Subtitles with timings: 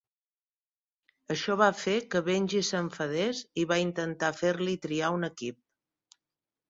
[1.35, 6.21] Això va fer que Benji s'enfadés i va intentar fer-li triar un equip.